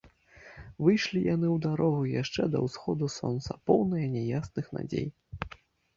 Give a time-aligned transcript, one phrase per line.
[0.85, 5.07] Выйшлі яны ў дарогу яшчэ да ўсходу сонца, поўныя няясных надзей.